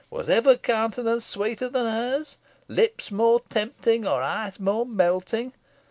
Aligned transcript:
Was 0.09 0.29
ever 0.29 0.57
countenance 0.57 1.23
sweeter 1.27 1.69
than 1.69 1.85
hers 1.85 2.37
lips 2.67 3.11
more 3.11 3.41
tempting, 3.51 4.03
or 4.07 4.23
eyes 4.23 4.59
more 4.59 4.83
melting! 4.83 5.53